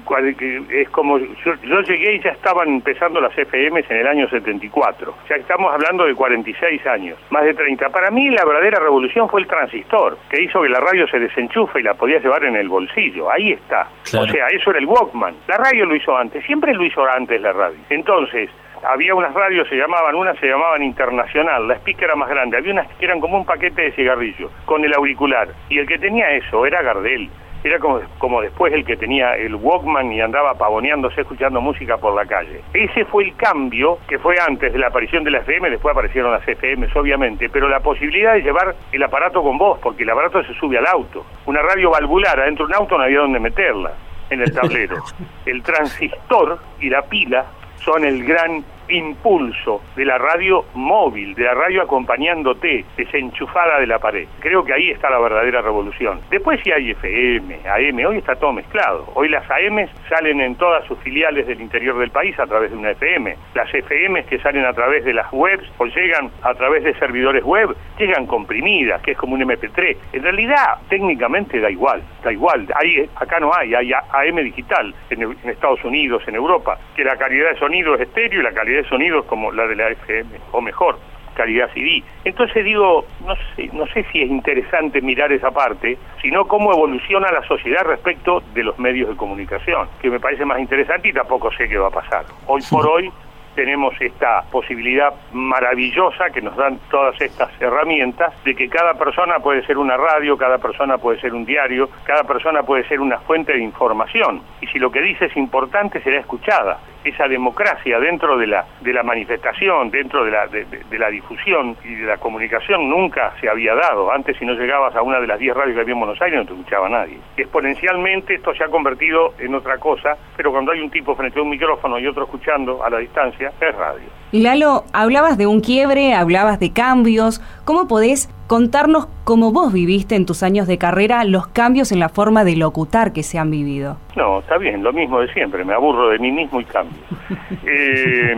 es 0.72 0.90
como, 0.90 1.18
yo, 1.18 1.82
llegué 1.82 2.16
y 2.16 2.20
ya 2.20 2.32
estaban 2.32 2.68
empezando 2.70 3.20
las 3.20 3.34
FMs 3.34 3.90
en 3.90 3.98
el 3.98 4.08
año 4.08 4.30
74, 4.30 5.12
o 5.12 5.28
sea 5.28 5.38
estamos 5.38 5.74
hablando 5.74 6.06
de 6.06 6.16
46 6.16 6.86
años, 6.88 7.18
más 7.30 7.44
de 7.44 7.54
30. 7.54 7.90
Para 7.90 8.12
mí 8.12 8.30
la 8.30 8.46
verdadera 8.46 8.80
revolución 8.80 9.30
fue 9.30 9.42
el 9.42 9.48
transistor, 9.48 10.18
que 10.30 10.42
hizo 10.42 10.62
que 10.62 10.70
la 10.70 10.80
radio 10.80 11.08
se 11.08 11.20
desenchufe 11.20 11.80
y 11.80 11.84
la 11.84 11.94
podía 11.94 12.22
llevar 12.26 12.44
en 12.44 12.56
el 12.56 12.68
bolsillo, 12.68 13.32
ahí 13.32 13.52
está. 13.52 13.88
O 14.02 14.28
sea, 14.28 14.48
eso 14.48 14.72
era 14.72 14.80
el 14.80 14.86
Walkman. 14.86 15.36
La 15.48 15.58
radio 15.58 15.86
lo 15.86 15.96
hizo 15.96 16.16
antes, 16.18 16.44
siempre 16.46 16.74
lo 16.74 16.84
hizo 16.84 17.06
antes 17.06 17.40
la 17.40 17.54
radio. 17.54 17.78
Entonces, 17.90 18.50
había 18.84 19.16
unas 19.16 19.34
radios, 19.34 19.68
se 19.70 19.76
llamaban, 19.76 20.16
unas 20.16 20.38
se 20.40 20.48
llamaban 20.48 20.84
Internacional, 20.84 21.68
la 21.68 21.76
speaker 21.76 22.06
era 22.06 22.16
más 22.16 22.30
grande, 22.30 22.58
había 22.58 22.74
unas 22.74 22.88
que 22.98 23.06
eran 23.06 23.20
como 23.20 23.38
un 23.38 23.46
paquete 23.46 23.84
de 23.84 23.92
cigarrillos, 23.92 24.52
con 24.66 24.84
el 24.84 24.94
auricular, 24.94 25.50
y 25.70 25.80
el 25.80 25.88
que 25.88 25.98
tenía 25.98 26.32
eso 26.32 26.66
era 26.66 26.82
Gardel, 26.82 27.30
era 27.66 27.80
como, 27.80 28.00
como 28.18 28.42
después 28.42 28.74
el 28.74 28.86
que 28.86 28.96
tenía 28.96 29.36
el 29.36 29.56
Walkman 29.56 30.12
y 30.12 30.22
andaba 30.22 30.54
pavoneándose 30.54 31.22
escuchando 31.22 31.62
música 31.62 31.98
por 31.98 32.16
la 32.16 32.26
calle. 32.26 32.62
Ese 32.74 33.06
fue 33.06 33.26
el 33.26 33.36
cambio 33.36 34.00
que 34.08 34.20
fue 34.20 34.36
antes 34.40 34.72
de 34.72 34.80
la 34.80 34.88
aparición 34.88 35.24
de 35.24 35.32
la 35.32 35.40
FM, 35.40 35.70
después 35.70 35.94
aparecieron 35.94 36.32
las 36.32 36.48
FM 36.48 36.88
obviamente, 36.96 37.50
pero 37.50 37.68
la 37.68 37.80
posibilidad 37.80 38.34
de 38.34 38.42
llevar 38.42 38.76
el 38.92 39.04
aparato 39.04 39.42
con 39.42 39.58
voz, 39.58 39.80
porque 39.80 40.04
el 40.04 40.10
aparato 40.10 40.44
se 40.44 40.54
sube 40.54 40.78
al 40.78 40.88
auto. 40.88 41.26
Una 41.46 41.62
radio 41.62 41.92
valvular 41.92 42.40
adentro 42.40 42.66
de 42.66 42.74
un 42.74 42.76
auto 42.76 42.98
no 42.98 43.04
había 43.04 43.20
donde 43.20 43.40
meterla 43.40 43.94
en 44.30 44.42
el 44.42 44.52
tablero. 44.54 44.96
El 45.46 45.62
transistor 45.62 46.58
y 46.80 46.90
la 46.90 47.04
pila 47.04 47.46
son 47.78 48.04
el 48.04 48.26
gran 48.26 48.64
impulso 48.90 49.82
de 49.96 50.06
la 50.06 50.18
radio 50.18 50.66
móvil, 50.74 51.34
de 51.36 51.44
la 51.44 51.54
radio 51.54 51.84
acompañándote, 51.84 52.86
desenchufada 52.98 53.80
de 53.80 53.88
la 53.88 54.00
pared. 54.00 54.28
Creo 54.40 54.64
que 54.64 54.74
ahí 54.74 54.92
está 54.92 55.10
la 55.10 55.20
verdadera 55.20 55.62
revolución. 55.62 56.22
Después 56.30 56.60
sí 56.64 56.72
hay 56.72 56.92
FM, 56.92 57.60
AM, 57.68 58.06
hoy 58.06 58.18
está 58.18 58.36
todo 58.36 58.54
mezclado. 58.54 59.08
Hoy 59.14 59.30
las 59.30 59.50
AM 59.50 59.88
salen 60.10 60.42
en 60.42 60.56
todas 60.56 60.86
sus 60.86 61.00
filiales 61.00 61.48
del 61.48 61.62
interior 61.62 61.98
del 61.98 62.12
país 62.12 62.38
a 62.40 62.46
través 62.46 62.72
de 62.72 62.78
una 62.78 62.92
FM. 62.92 63.36
Las 63.54 63.74
FM 63.74 64.24
que 64.26 64.40
salen 64.40 64.66
a 64.66 64.74
través 64.74 65.04
de 65.06 65.14
las 65.14 65.32
webs 65.32 65.70
o 65.78 65.86
llegan 65.86 66.30
a 66.42 66.54
través 66.54 66.84
de 66.84 66.94
servidores 66.96 67.44
web, 67.44 67.76
llegan 67.98 68.26
comprimidas, 68.26 69.02
que 69.02 69.12
es 69.12 69.18
como 69.18 69.36
un 69.36 69.42
MP3. 69.42 69.98
En 70.14 70.24
realidad, 70.24 70.80
técnicamente 70.90 71.60
da 71.60 71.70
igual, 71.70 72.02
da 72.24 72.32
igual. 72.32 72.68
Ahí, 72.76 73.10
acá 73.16 73.40
no 73.40 73.52
hay, 73.56 73.74
hay 73.74 73.92
AM 73.94 74.36
digital 74.44 74.94
en, 75.10 75.24
en 75.24 75.50
Estados 75.50 75.84
Unidos, 75.84 76.24
en 76.28 76.36
Europa, 76.36 76.78
que 76.96 77.04
la 77.04 77.16
calidad 77.18 77.52
de 77.52 77.60
sonido 77.60 77.96
es 77.96 78.02
estéreo 78.02 78.42
y 78.42 78.44
la 78.44 78.52
calidad 78.52 78.75
de 78.76 78.90
sonidos 78.90 79.26
como 79.26 79.52
la 79.52 79.68
de 79.68 79.76
la 79.76 79.90
FM, 79.90 80.30
o 80.52 80.62
mejor, 80.62 80.98
calidad 81.36 81.70
CD. 81.74 82.04
Entonces 82.24 82.66
digo, 82.66 83.06
no 83.26 83.36
sé, 83.56 83.70
no 83.74 83.86
sé 83.88 84.06
si 84.12 84.22
es 84.22 84.30
interesante 84.30 85.02
mirar 85.02 85.32
esa 85.32 85.52
parte, 85.52 85.98
sino 86.22 86.46
cómo 86.46 86.72
evoluciona 86.74 87.32
la 87.32 87.44
sociedad 87.44 87.84
respecto 87.84 88.42
de 88.54 88.64
los 88.64 88.80
medios 88.80 89.10
de 89.10 89.16
comunicación, 89.16 89.88
que 90.02 90.10
me 90.10 90.20
parece 90.20 90.46
más 90.46 90.60
interesante 90.60 91.10
y 91.10 91.14
tampoco 91.14 91.52
sé 91.52 91.70
qué 91.70 91.78
va 91.78 91.88
a 91.88 91.92
pasar. 91.92 92.26
Hoy 92.48 92.62
por 92.70 92.88
hoy 92.88 93.12
tenemos 93.56 93.96
esta 94.02 94.44
posibilidad 94.52 95.14
maravillosa 95.32 96.30
que 96.30 96.42
nos 96.42 96.56
dan 96.58 96.78
todas 96.92 97.20
estas 97.22 97.50
herramientas 97.62 98.34
de 98.44 98.54
que 98.54 98.68
cada 98.70 98.94
persona 98.96 99.40
puede 99.40 99.66
ser 99.66 99.78
una 99.78 99.96
radio, 99.98 100.38
cada 100.38 100.58
persona 100.58 100.98
puede 100.98 101.20
ser 101.22 101.34
un 101.34 101.46
diario, 101.46 101.90
cada 102.04 102.24
persona 102.24 102.64
puede 102.64 102.86
ser 102.88 103.00
una 103.00 103.18
fuente 103.20 103.54
de 103.54 103.64
información. 103.64 104.42
Y 104.62 104.68
si 104.68 104.78
lo 104.78 104.92
que 104.92 105.02
dice 105.02 105.26
es 105.26 105.38
importante, 105.38 106.02
será 106.02 106.20
escuchada. 106.20 106.80
Esa 107.06 107.28
democracia 107.28 108.00
dentro 108.00 108.38
de 108.38 108.48
la, 108.48 108.66
de 108.82 108.92
la 108.92 109.04
manifestación, 109.04 109.92
dentro 109.92 110.26
de 110.26 110.32
la, 110.32 110.48
de, 110.48 110.66
la 110.98 111.10
difusión 111.10 111.78
y 111.84 111.96
de 111.96 112.06
la 112.06 112.18
comunicación 112.18 112.90
nunca 112.90 113.34
se 113.40 113.48
había 113.48 113.76
dado. 113.76 114.12
Antes, 114.12 114.38
si 114.38 114.46
no 114.46 114.54
llegabas 114.54 114.96
a 114.96 115.02
una 115.02 115.20
de 115.20 115.28
las 115.28 115.40
10 115.40 115.56
radios 115.56 115.76
que 115.76 115.82
había 115.82 115.94
en 115.94 116.00
Buenos 116.00 116.22
Aires, 116.22 116.40
no 116.40 116.46
te 116.46 116.54
escuchaba 116.54 116.90
nadie. 116.90 117.20
Exponencialmente 117.38 118.36
esto 118.36 118.54
se 118.56 118.64
ha 118.64 118.68
convertido 118.68 119.34
en 119.38 119.54
otra 119.56 119.78
cosa, 119.78 120.18
pero 120.36 120.52
cuando 120.52 120.72
hay 120.72 120.82
un 120.82 120.90
tipo 120.90 121.16
frente 121.16 121.40
a 121.40 121.44
un 121.44 121.50
micrófono 121.50 122.00
y 122.00 122.08
otro 122.08 122.24
escuchando 122.24 122.84
a 122.84 122.90
la 122.90 122.98
distancia, 122.98 123.52
es 123.62 123.76
radio. 123.76 124.10
Lalo, 124.32 124.84
hablabas 124.92 125.38
de 125.38 125.48
un 125.48 125.62
quiebre, 125.62 126.14
hablabas 126.14 126.60
de 126.60 126.74
cambios. 126.74 127.40
¿Cómo 127.64 127.88
podés 127.88 128.30
contarnos 128.48 129.08
cómo 129.24 129.52
vos 129.52 129.74
viviste 129.74 130.16
en 130.16 130.26
tus 130.26 130.44
años 130.44 130.68
de 130.68 130.78
carrera 130.78 131.24
los 131.24 131.48
cambios 131.48 131.92
en 131.92 132.00
la 132.00 132.10
forma 132.10 132.44
de 132.44 132.56
locutar 132.56 133.14
que 133.14 133.24
se 133.24 133.40
han 133.40 133.52
vivido? 133.52 133.98
No, 134.16 134.40
está 134.40 134.58
bien, 134.58 134.84
lo 134.84 134.94
mismo 134.94 135.20
de 135.20 135.32
siempre, 135.34 135.66
me 135.66 135.74
aburro 135.74 136.10
de 136.10 136.20
mí 136.20 136.32
mismo 136.32 136.60
y 136.62 136.66
cambio. 136.66 136.98
Eh, 137.68 138.36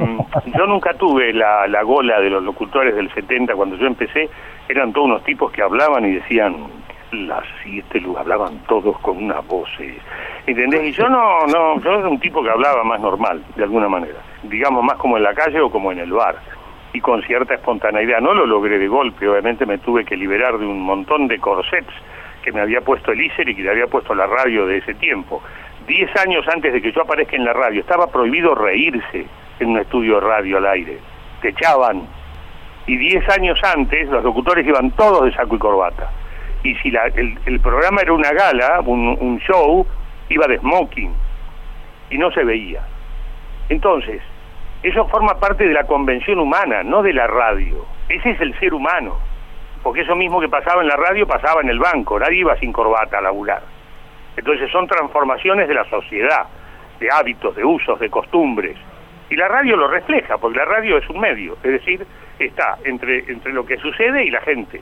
yo 0.58 0.66
nunca 0.68 0.94
tuve 0.94 1.34
la, 1.34 1.68
la 1.68 1.84
gola 1.84 2.22
de 2.22 2.30
los 2.30 2.42
locutores 2.42 2.96
del 2.96 3.14
70, 3.14 3.56
cuando 3.56 3.76
yo 3.76 3.86
empecé, 3.86 4.30
eran 4.70 4.94
todos 4.94 5.08
unos 5.08 5.24
tipos 5.24 5.52
que 5.52 5.62
hablaban 5.62 6.06
y 6.06 6.14
decían 6.14 6.56
las 7.12 7.44
siete 7.64 8.00
luz, 8.00 8.18
hablaban 8.18 8.60
todos 8.68 8.98
con 9.00 9.18
una 9.18 9.40
voz, 9.42 9.70
¿entendés? 10.46 10.84
Y 10.84 10.92
yo 10.92 11.10
no, 11.10 11.46
no, 11.48 11.80
yo 11.82 12.00
era 12.00 12.08
un 12.08 12.20
tipo 12.20 12.44
que 12.44 12.50
hablaba 12.50 12.84
más 12.84 13.00
normal, 13.00 13.44
de 13.56 13.64
alguna 13.64 13.88
manera, 13.88 14.20
digamos 14.44 14.84
más 14.84 14.98
como 14.98 15.18
en 15.18 15.24
la 15.24 15.34
calle 15.34 15.60
o 15.60 15.70
como 15.70 15.92
en 15.92 16.00
el 16.00 16.12
bar, 16.12 16.38
y 16.94 17.02
con 17.02 17.22
cierta 17.24 17.56
espontaneidad. 17.56 18.22
No 18.22 18.34
lo 18.34 18.46
logré 18.46 18.80
de 18.80 18.88
golpe, 18.88 19.28
obviamente 19.28 19.66
me 19.66 19.78
tuve 19.78 20.06
que 20.06 20.16
liberar 20.16 20.58
de 20.58 20.66
un 20.66 20.82
montón 20.82 21.28
de 21.28 21.40
corsets 21.40 21.94
que 22.44 22.52
me 22.52 22.62
había 22.62 22.82
puesto 22.82 23.12
el 23.12 23.22
ISER 23.22 23.50
y 23.50 23.56
que 23.56 23.64
le 23.64 23.72
había 23.72 23.88
puesto 23.88 24.16
la 24.16 24.26
radio 24.26 24.66
de 24.66 24.78
ese 24.78 24.94
tiempo. 24.96 25.42
Diez 25.88 26.10
años 26.18 26.46
antes 26.54 26.74
de 26.74 26.82
que 26.82 26.92
yo 26.92 27.02
aparezca 27.02 27.36
en 27.36 27.46
la 27.46 27.54
radio, 27.54 27.82
estaba 27.82 28.08
prohibido 28.08 28.56
reírse 28.56 29.26
en 29.60 29.70
un 29.70 29.80
estudio 29.80 30.16
de 30.16 30.28
radio 30.28 30.58
al 30.58 30.68
aire, 30.68 30.98
te 31.42 31.50
echaban. 31.50 32.08
Y 32.86 32.98
diez 32.98 33.28
años 33.30 33.60
antes 33.64 34.10
los 34.10 34.24
locutores 34.24 34.66
iban 34.66 34.92
todos 34.92 35.26
de 35.26 35.34
saco 35.34 35.56
y 35.56 35.60
corbata 35.60 36.10
y 36.64 36.76
si 36.76 36.92
la, 36.92 37.06
el, 37.06 37.60
programa 37.60 38.02
era 38.02 38.14
una 38.14 38.32
gala, 38.32 38.82
un, 38.82 39.40
show, 39.40 39.86
iba 40.30 40.48
de 40.48 40.58
smoking 40.60 41.14
y 42.10 42.18
no 42.18 42.32
se 42.32 42.44
veía. 42.44 42.82
Entonces, 43.70 44.22
eso 44.84 45.08
forma 45.08 45.40
parte 45.40 45.68
de 45.68 45.74
la 45.74 45.86
convención 45.86 46.40
humana, 46.40 46.84
no 46.84 47.02
de 47.02 47.14
la 47.14 47.28
radio. 47.28 47.86
Ese 48.10 48.32
es 48.32 48.42
el 48.42 48.58
ser 48.60 48.74
humano. 48.74 49.18
Porque 49.84 50.02
eso 50.02 50.16
mismo 50.16 50.40
que 50.40 50.50
pasaba 50.50 50.82
en 50.82 50.88
la 50.88 50.96
radio 50.96 51.26
pasaba 51.28 51.62
en 51.62 51.70
el 51.70 51.80
banco, 51.80 52.20
nadie 52.20 52.40
iba 52.40 52.58
sin 52.58 52.72
corbata 52.72 53.18
a 53.18 53.22
laburar. 53.22 53.62
Entonces 54.36 54.70
son 54.72 54.88
transformaciones 54.88 55.68
de 55.68 55.74
la 55.74 55.86
sociedad, 55.86 56.46
de 57.00 57.10
hábitos, 57.12 57.56
de 57.56 57.64
usos, 57.64 58.00
de 58.00 58.10
costumbres. 58.10 58.78
Y 59.30 59.36
la 59.36 59.48
radio 59.48 59.76
lo 59.76 59.88
refleja, 59.88 60.38
porque 60.38 60.58
la 60.58 60.66
radio 60.66 60.98
es 60.98 61.10
un 61.10 61.20
medio, 61.20 61.58
es 61.64 61.72
decir, 61.72 62.06
está 62.40 62.78
entre, 62.86 63.20
entre 63.32 63.52
lo 63.52 63.66
que 63.66 63.78
sucede 63.78 64.26
y 64.26 64.30
la 64.30 64.42
gente 64.42 64.82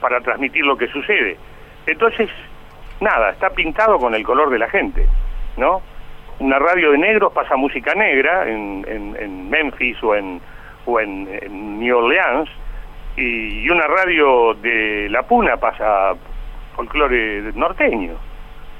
para 0.00 0.20
transmitir 0.20 0.64
lo 0.64 0.76
que 0.76 0.88
sucede. 0.88 1.36
Entonces, 1.86 2.28
nada, 3.00 3.30
está 3.30 3.50
pintado 3.50 3.98
con 3.98 4.14
el 4.14 4.24
color 4.24 4.50
de 4.50 4.58
la 4.58 4.68
gente, 4.68 5.06
¿no? 5.56 5.82
Una 6.38 6.58
radio 6.58 6.90
de 6.92 6.98
negros 6.98 7.32
pasa 7.32 7.56
música 7.56 7.94
negra 7.94 8.48
en, 8.48 8.84
en, 8.88 9.48
Memphis 9.48 10.02
o 10.02 10.14
en, 10.14 10.40
o 10.86 11.00
en, 11.00 11.78
New 11.78 11.96
Orleans, 11.96 12.50
y, 13.16 13.68
una 13.68 13.86
radio 13.86 14.54
de 14.54 15.08
La 15.10 15.22
Puna 15.22 15.56
pasa 15.56 16.14
folclore 16.74 17.52
norteño. 17.54 18.14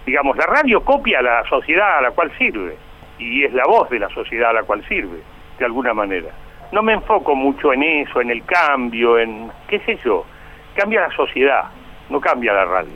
Digamos, 0.04 0.36
la 0.36 0.46
radio 0.46 0.84
copia 0.84 1.22
la 1.22 1.44
sociedad 1.44 1.98
a 1.98 2.02
la 2.02 2.10
cual 2.10 2.30
sirve, 2.36 2.76
y 3.18 3.44
es 3.44 3.52
la 3.52 3.64
voz 3.66 3.88
de 3.90 4.00
la 4.00 4.08
sociedad 4.10 4.50
a 4.50 4.54
la 4.54 4.62
cual 4.64 4.86
sirve, 4.88 5.20
de 5.58 5.64
alguna 5.64 5.94
manera. 5.94 6.30
No 6.72 6.82
me 6.82 6.92
enfoco 6.92 7.36
mucho 7.36 7.72
en 7.72 7.82
eso, 7.82 8.20
en 8.20 8.30
el 8.30 8.44
cambio, 8.44 9.18
en 9.18 9.50
qué 9.68 9.78
sé 9.80 9.96
yo 10.04 10.26
cambia 10.74 11.02
la 11.02 11.10
sociedad, 11.10 11.64
no 12.10 12.20
cambia 12.20 12.52
la 12.52 12.64
radio. 12.64 12.92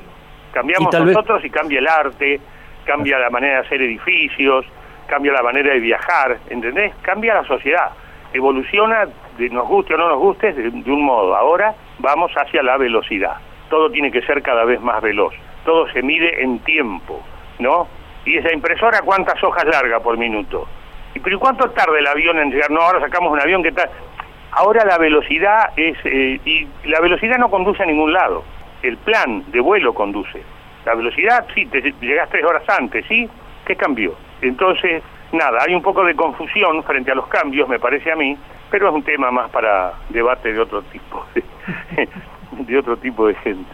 Cambiamos 0.52 0.92
nosotros 0.92 1.44
y 1.44 1.50
cambia 1.50 1.78
el 1.78 1.88
arte, 1.88 2.40
cambia 2.88 3.18
la 3.18 3.28
manera 3.28 3.60
de 3.60 3.66
hacer 3.66 3.82
edificios, 3.82 4.64
cambia 5.06 5.32
la 5.32 5.42
manera 5.42 5.74
de 5.74 5.78
viajar, 5.78 6.38
¿entendés? 6.48 6.94
Cambia 7.02 7.34
la 7.34 7.44
sociedad, 7.44 7.90
evoluciona, 8.32 9.06
de 9.36 9.50
nos 9.50 9.68
guste 9.68 9.94
o 9.94 9.98
no 9.98 10.08
nos 10.08 10.18
guste, 10.18 10.54
de, 10.54 10.90
un 10.90 11.04
modo. 11.04 11.36
Ahora 11.36 11.74
vamos 11.98 12.32
hacia 12.34 12.62
la 12.62 12.78
velocidad. 12.78 13.36
Todo 13.68 13.90
tiene 13.90 14.10
que 14.10 14.22
ser 14.22 14.42
cada 14.42 14.64
vez 14.64 14.80
más 14.80 15.02
veloz. 15.02 15.34
Todo 15.66 15.86
se 15.92 16.02
mide 16.02 16.42
en 16.42 16.60
tiempo, 16.60 17.22
¿no? 17.58 17.86
Y 18.24 18.38
esa 18.38 18.54
impresora, 18.54 19.02
¿cuántas 19.02 19.42
hojas 19.44 19.66
larga 19.66 20.00
por 20.00 20.16
minuto? 20.16 20.66
¿Y 21.14 21.20
pero 21.20 21.38
cuánto 21.38 21.68
tarda 21.70 21.98
el 21.98 22.06
avión 22.06 22.38
en 22.38 22.50
llegar? 22.50 22.70
No, 22.70 22.80
ahora 22.80 23.00
sacamos 23.00 23.30
un 23.30 23.40
avión 23.40 23.62
que 23.62 23.68
está... 23.68 23.90
Ahora 24.50 24.82
la 24.86 24.96
velocidad 24.96 25.72
es, 25.76 25.96
eh, 26.04 26.40
y 26.42 26.66
la 26.84 27.00
velocidad 27.00 27.36
no 27.36 27.50
conduce 27.50 27.82
a 27.82 27.86
ningún 27.86 28.14
lado, 28.14 28.44
el 28.82 28.96
plan 28.96 29.44
de 29.52 29.60
vuelo 29.60 29.92
conduce. 29.92 30.42
La 30.84 30.94
velocidad, 30.94 31.46
sí, 31.54 31.66
te 31.66 31.80
llegas 32.00 32.28
tres 32.30 32.44
horas 32.44 32.62
antes, 32.68 33.04
¿sí? 33.06 33.28
¿Qué 33.66 33.76
cambió? 33.76 34.14
Entonces, 34.40 35.02
nada, 35.32 35.58
hay 35.66 35.74
un 35.74 35.82
poco 35.82 36.04
de 36.04 36.14
confusión 36.14 36.82
frente 36.84 37.10
a 37.10 37.14
los 37.14 37.26
cambios, 37.28 37.68
me 37.68 37.78
parece 37.78 38.12
a 38.12 38.16
mí, 38.16 38.36
pero 38.70 38.88
es 38.88 38.94
un 38.94 39.02
tema 39.02 39.30
más 39.30 39.50
para 39.50 39.94
debate 40.08 40.52
de 40.52 40.60
otro 40.60 40.82
tipo, 40.82 41.24
de, 41.34 42.78
otro 42.78 42.96
tipo 42.96 43.26
de 43.26 43.34
gente. 43.36 43.70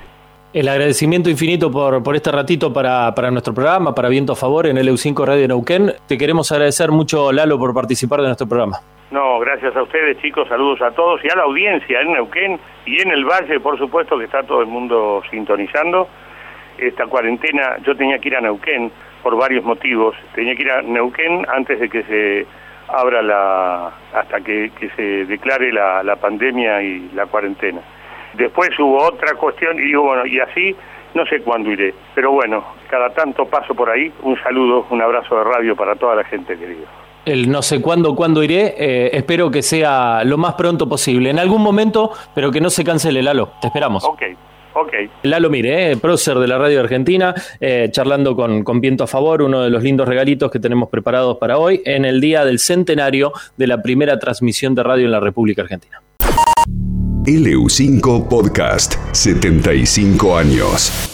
El 0.52 0.68
agradecimiento 0.68 1.28
infinito 1.28 1.70
por, 1.70 2.00
por 2.02 2.14
este 2.14 2.30
ratito 2.30 2.73
para, 2.73 3.12
para, 3.14 3.30
nuestro 3.30 3.52
programa, 3.52 3.92
para 3.92 4.08
Viento 4.08 4.34
a 4.34 4.37
Favor 4.37 4.68
en 4.68 4.78
el 4.78 4.88
EU5 4.88 5.26
Radio 5.26 5.49
Neuquén. 5.49 5.92
Te 6.06 6.16
queremos 6.16 6.52
agradecer 6.52 6.92
mucho, 6.92 7.32
Lalo, 7.32 7.58
por 7.58 7.75
participar 7.75 8.20
de 8.20 8.26
nuestro 8.26 8.46
programa. 8.46 8.78
No, 9.11 9.40
gracias 9.40 9.75
a 9.76 9.82
ustedes 9.82 10.20
chicos, 10.23 10.49
saludos 10.49 10.80
a 10.80 10.92
todos 10.92 11.20
y 11.25 11.28
a 11.28 11.37
la 11.37 11.42
audiencia 11.42 12.00
en 12.00 12.12
Neuquén 12.12 12.58
y 12.87 13.00
en 13.00 13.11
el 13.11 13.25
Valle, 13.25 13.58
por 13.58 13.78
supuesto, 13.78 14.16
que 14.16 14.25
está 14.25 14.44
todo 14.44 14.61
el 14.61 14.66
mundo 14.66 15.23
sintonizando. 15.30 16.08
Esta 16.78 17.07
cuarentena, 17.07 17.76
yo 17.85 17.97
tenía 17.97 18.19
que 18.19 18.28
ir 18.28 18.37
a 18.37 18.40
Neuquén 18.40 18.90
por 19.23 19.37
varios 19.37 19.64
motivos. 19.64 20.16
Tenía 20.35 20.54
que 20.54 20.62
ir 20.62 20.71
a 20.71 20.83
Neuquén 20.83 21.47
antes 21.49 21.78
de 21.81 21.88
que 21.88 22.02
se 22.04 22.47
abra 22.88 23.23
la, 23.23 23.93
hasta 24.12 24.40
que, 24.40 24.71
se 24.97 25.25
declare 25.25 25.73
la, 25.73 26.02
la 26.02 26.16
pandemia 26.16 26.83
y 26.83 27.11
la 27.14 27.26
cuarentena. 27.26 27.81
Después 28.35 28.71
hubo 28.78 29.02
otra 29.02 29.35
cuestión 29.35 29.78
y 29.78 29.83
digo, 29.83 30.02
bueno, 30.02 30.26
y 30.26 30.40
así 30.40 30.75
no 31.14 31.25
sé 31.26 31.40
cuándo 31.40 31.71
iré, 31.71 31.95
pero 32.14 32.33
bueno, 32.33 32.64
cada 32.90 33.11
tanto 33.11 33.47
paso 33.47 33.75
por 33.75 33.88
ahí. 33.88 34.12
Un 34.23 34.37
saludo, 34.43 34.87
un 34.90 35.00
abrazo 35.00 35.38
de 35.38 35.45
radio 35.45 35.76
para 35.76 35.95
toda 35.95 36.16
la 36.16 36.25
gente 36.25 36.57
querida 36.57 36.87
el 37.25 37.50
no 37.50 37.62
sé 37.62 37.81
cuándo, 37.81 38.14
cuándo 38.14 38.43
iré, 38.43 38.75
eh, 38.76 39.11
espero 39.14 39.50
que 39.50 39.62
sea 39.62 40.25
lo 40.25 40.37
más 40.37 40.54
pronto 40.54 40.88
posible. 40.88 41.31
En 41.31 41.38
algún 41.38 41.62
momento, 41.62 42.12
pero 42.35 42.50
que 42.50 42.61
no 42.61 42.71
se 42.71 42.85
cancele, 42.85 43.23
Lalo. 43.23 43.52
Te 43.61 43.69
esperamos. 43.69 44.04
Ok. 44.04 44.23
Ok. 44.75 44.93
Lalo 45.23 45.50
Mire, 45.50 45.93
eh, 45.93 45.97
prócer 45.97 46.38
de 46.38 46.49
la 46.49 46.59
radio 46.59 46.81
argentina, 46.81 47.35
eh, 47.61 47.88
charlando 47.90 48.37
con, 48.37 48.64
con 48.64 48.81
Viento 48.81 49.04
a 49.04 49.07
Favor, 49.07 49.43
uno 49.43 49.62
de 49.62 49.71
los 49.71 49.83
lindos 49.83 50.09
regalitos 50.09 50.50
que 50.50 50.59
tenemos 50.59 50.88
preparados 50.88 51.38
para 51.38 51.59
hoy, 51.59 51.81
en 51.85 52.04
el 52.04 52.21
día 52.21 52.45
del 52.45 52.59
centenario 52.59 53.33
de 53.57 53.66
la 53.66 53.83
primera 53.83 54.19
transmisión 54.19 54.75
de 54.75 54.83
radio 54.83 55.07
en 55.07 55.12
la 55.12 55.21
República 55.21 55.62
Argentina. 55.62 56.02
LU5 57.25 58.28
Podcast, 58.28 58.97
75 59.12 60.37
años. 60.37 61.13